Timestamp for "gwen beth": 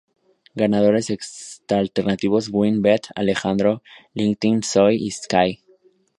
2.51-3.11